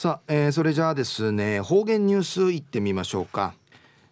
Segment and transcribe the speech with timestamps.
[0.00, 3.52] さあ、えー、それじゃあですね方言ニュースいってみましょうか、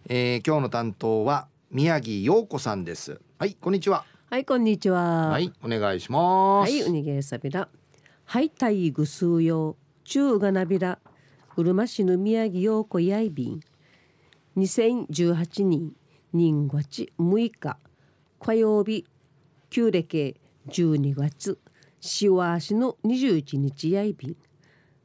[0.07, 3.23] えー、今日の担当は宮城陽子さんです。
[3.39, 4.05] はいこんにちは。
[4.29, 5.29] はいこんにちは。
[5.29, 6.71] はいお願いします。
[6.71, 7.71] はいウニゲーサビラ
[8.27, 10.99] はいたいぐすうよ中がなびら。
[11.57, 13.61] うるま市の宮城陽子やいびん。
[14.59, 15.93] 2018年
[16.35, 17.79] 人月6日
[18.41, 19.07] 火曜日
[19.71, 20.37] 旧暦
[20.69, 21.59] 12月
[21.99, 24.37] しわしの21日やいびん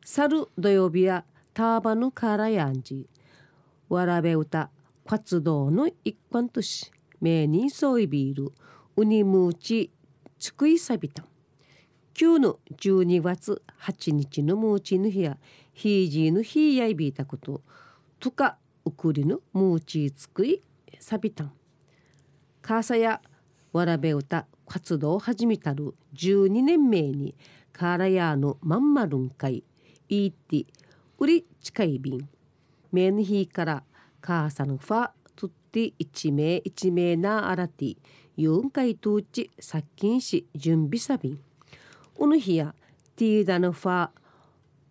[0.06, 1.24] 去る土曜日は
[1.54, 3.08] ターバヌカラヤンジ。
[3.90, 4.70] わらべ歌。
[5.06, 8.52] 活動の一環とし名にソイビール。
[8.96, 9.92] ウニムーチ
[10.38, 11.26] つくいさびた
[12.14, 15.38] 旧の12月8日のムーチの日や
[15.74, 17.62] ヒージーの日やいびいたこと。
[18.20, 20.62] とかうくりのムーチつくい
[21.00, 21.54] さびたん。
[22.62, 23.22] カーサや
[23.72, 27.36] わらべ歌活動を始めたる12年目に
[27.72, 29.64] カーラヤーのまんまるんかい。
[30.14, 30.66] イーティ
[31.18, 32.30] ウリ近い便
[32.92, 33.84] メンヒから
[34.22, 37.98] カーサのファトゥッティ一名一名なあらて
[38.38, 41.40] 4回トーチ殺菌し準備サビン
[42.20, 42.76] うぬ日や
[43.16, 44.10] ティーダのファ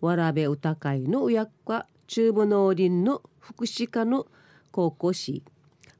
[0.00, 4.26] わらべ歌会の親子中部農林の福祉課の
[4.72, 5.44] 高校士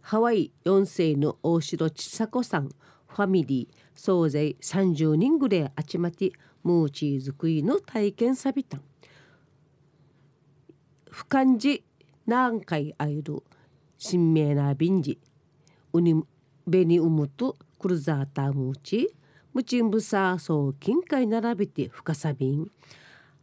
[0.00, 6.32] ハワイ4世の大城千佐子さんファミリー総勢30人ぐらいあちまち
[6.64, 8.82] ムーチー作りの体験サビタン
[11.12, 11.84] 不感じ
[12.26, 13.42] 何回会える
[13.98, 15.18] 新名な便時
[15.92, 16.24] ウニ
[16.66, 19.14] ベニウムとクルザータームーチ
[19.52, 22.66] ムチンブサーソー金塊並べて深さびん。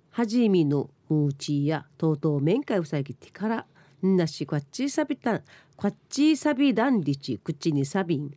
[0.10, 3.66] はじみのムーチやとうとう面会うさぎてから
[4.02, 5.44] なしこっちさびたん
[5.76, 8.32] こっちさびらんりち口にさびん。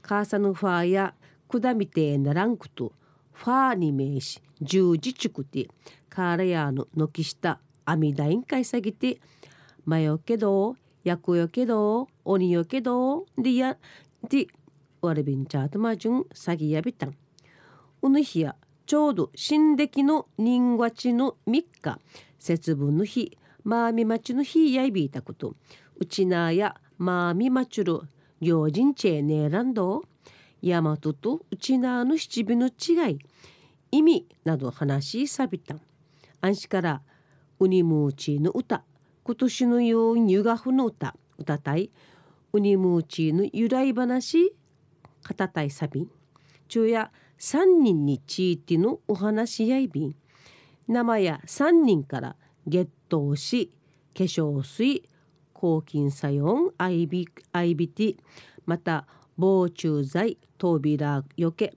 [0.00, 1.14] カーサのファーや
[1.46, 2.94] くだみてならんくと
[3.32, 5.68] ファーに名し十字チクて
[6.08, 7.60] カーラヤーの軒下
[7.90, 9.18] 阿弥陀院会さぎて
[9.84, 13.76] まよけどやくよけど鬼よけどでや
[14.28, 14.46] で
[15.02, 17.16] われびんちゃとまじゅんさぎやびたん。
[18.02, 18.54] うぬひや
[18.86, 21.98] ちょうど新暦の人月の3日
[22.38, 25.56] 節分の日まあみまちの日やいびいたこと。
[25.96, 28.02] うちなやまあみまちる
[28.40, 30.04] 行人チェネーランド。
[30.62, 33.18] 大和とうちなの七尾の違い
[33.90, 35.80] 意味など話しさびたん。
[36.40, 37.02] 安心から
[37.62, 38.84] ウニムーチーの歌
[39.22, 41.90] 今年のようにゆがふの歌歌たい
[42.54, 44.54] ウニムーチーの由来話
[45.28, 46.10] 語たいサビン
[46.68, 50.16] 昼夜三人にちいてのお話やいびん
[50.88, 53.70] 生や三人から月頭し
[54.16, 55.06] 化粧水
[55.52, 58.16] 抗菌作用アイビアイビティ
[58.64, 59.06] また
[59.36, 61.74] 防虫剤扉よけ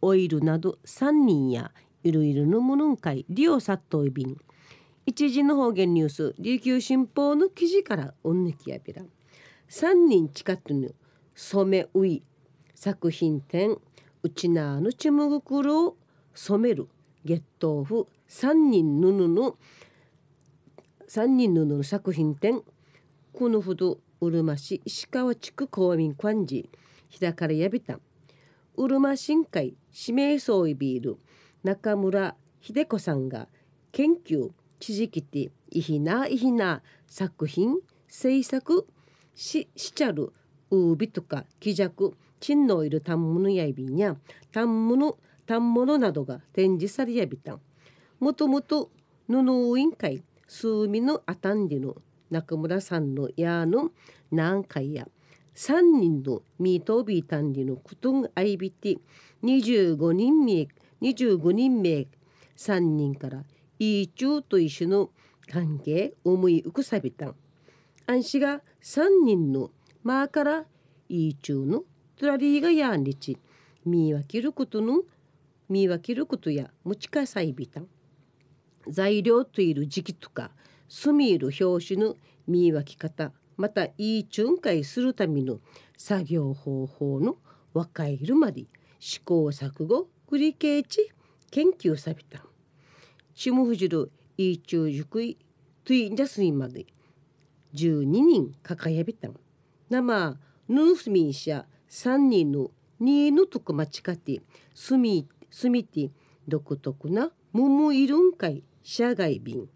[0.00, 1.72] オイルなど三人や
[2.04, 4.38] いろいろのものんかい利用さっといびん
[5.08, 9.02] 一時の方言ニュース琉球新報の記事からおんねきやびら。
[9.66, 10.90] 三人近くの
[11.34, 12.22] 染めうい
[12.74, 13.78] 作品展
[14.22, 15.96] うちなのちむぐくろを
[16.34, 16.88] 染める
[17.24, 19.56] 月頭府三人布の
[21.06, 22.60] 三人布の作品展
[23.32, 26.68] このほどうるま市石川地区公民館寺
[27.08, 27.98] 日だからやびた。
[28.76, 31.16] うるま新会指名総意ビール
[31.64, 33.48] 中村秀子さんが
[33.90, 34.50] 研究。
[34.78, 38.86] 知識ていひないひな作品制作
[39.34, 40.32] ししちゃる
[40.70, 44.16] うびとか気弱ちんのいる反物やいびんや
[44.52, 47.60] 反物反物などが展示されやびたん。
[48.20, 48.90] もともと
[49.28, 51.96] 布委員会数味のあたんでの
[52.30, 53.90] 中村さんのやの
[54.30, 55.06] 何回や
[55.54, 58.98] 3人のミートビータンディのクトンアイビティ
[59.42, 60.68] 25人名
[61.02, 62.06] 25人名
[62.56, 63.42] 3人から
[63.78, 65.10] イーチューと一緒の
[65.50, 67.34] 関係思いうくさびたん。
[68.06, 69.70] あんしが3人の
[70.02, 70.64] まあから
[71.08, 71.82] イーチューの
[72.16, 73.38] トラリーがやんりち
[73.84, 75.02] 見分けることの
[75.68, 77.88] 見分けることや持ちかさいびたん。
[78.88, 80.50] 材料といる時期とか
[80.88, 82.16] スミール表紙の
[82.46, 85.58] 見分け方またいい巡回するための
[85.96, 87.36] 作業方法の
[87.74, 88.64] 分かるまで
[88.98, 91.12] 試行錯誤繰り返し
[91.50, 92.47] 研究さびたん
[93.38, 95.38] 下藤るいい中熟い
[95.84, 96.86] といじゃすいまで。
[97.72, 99.28] 12人かかやびた
[99.88, 100.36] 生
[100.68, 104.40] ヌースミンシャ3人の2のとこまちかて
[104.74, 106.10] すみすみて
[106.48, 109.68] 独特なももいるんかい社外便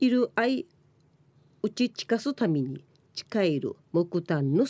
[0.00, 0.64] いるあい
[1.62, 2.82] うち近すために
[3.14, 4.64] 近いる木炭の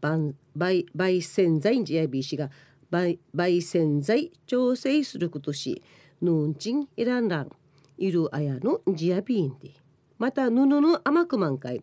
[0.00, 2.50] 炭焙焙煎剤じやびしが
[2.90, 5.82] 焙煎剤調整することし
[6.20, 7.50] ぬんちんいらんらん
[7.98, 9.70] いるあやのジアビーンで
[10.18, 11.82] また布の甘く満開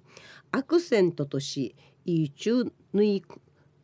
[0.52, 1.76] アクセントとし
[2.06, 3.24] いいちゅうぬい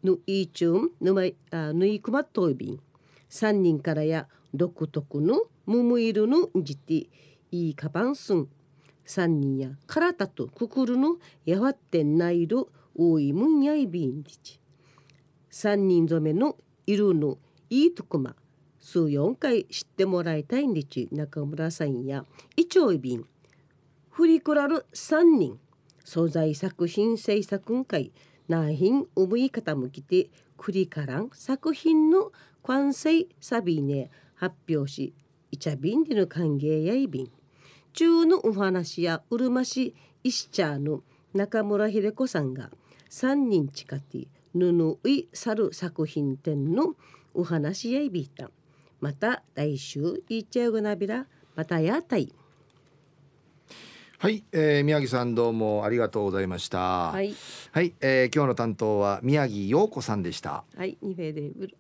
[0.04, 2.80] ぬいちゅんぬまいあぬいくまといびん
[3.28, 6.94] 三人からや独特のむむいるのじて
[7.52, 8.48] いいかばんすん
[9.06, 14.60] 三人やからたとくくるのやわってないるおいむんやいびんじち
[15.50, 16.56] 三人染めの
[16.86, 17.38] いるの
[17.70, 18.36] いいとこま
[18.80, 23.26] 数四回知ってもらいたいんでち中村さんやいちょいびん
[24.10, 25.60] 振りくらる三人
[26.04, 28.12] 素材作品制作会
[28.48, 32.32] なひん思い傾きてくりからん作品の
[32.64, 35.14] 完成サビね発表し
[35.52, 37.32] いちゃびんでの歓迎やいびん。
[37.94, 41.02] 中のお話やうるましイシチャーの
[41.34, 42.70] 中村秀子さんが
[43.10, 46.96] 三人近て布い去る作品展の
[47.34, 48.52] お話やいびいた。
[49.02, 51.26] また来週いっちゃうぐなびら
[51.56, 52.34] またやたい。
[54.18, 57.12] はい、えー、宮城さんどうもありがとうございました。
[57.12, 57.34] はい。
[57.72, 60.66] はい、えー、今日の担当は宮城陽子さんでした。
[60.76, 61.78] はいニフェでブル